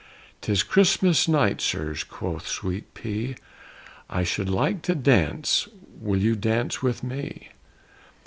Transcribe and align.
"'Tis 0.41 0.63
Christmas 0.63 1.27
night, 1.27 1.61
sirs," 1.61 2.03
quoth 2.03 2.47
Sweet 2.47 2.91
P, 2.95 3.35
"I 4.09 4.23
should 4.23 4.49
like 4.49 4.81
to 4.81 4.95
dance! 4.95 5.67
Will 5.99 6.19
you 6.19 6.35
dance 6.35 6.81
with 6.81 7.03
me?" 7.03 7.49